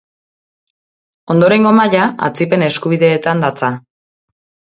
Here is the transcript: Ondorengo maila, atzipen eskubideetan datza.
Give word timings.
Ondorengo 1.33 1.73
maila, 1.81 2.07
atzipen 2.29 2.65
eskubideetan 2.69 3.45
datza. 3.45 3.71